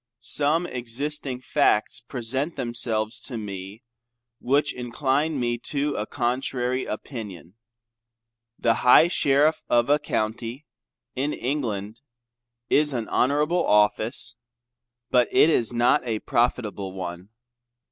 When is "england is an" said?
11.33-13.09